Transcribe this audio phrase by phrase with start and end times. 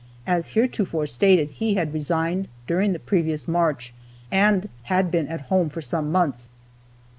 [0.25, 3.93] As heretofore stated, he had resigned during the previous March
[4.31, 6.49] and had been at home for some months.